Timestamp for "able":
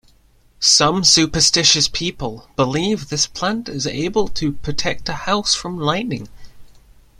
3.85-4.27